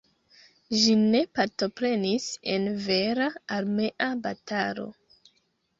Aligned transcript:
Ĝi 0.83 0.95
ne 1.01 1.21
partoprenis 1.39 2.27
en 2.55 2.67
vera 2.89 3.29
armea 3.61 4.13
batalo. 4.27 4.93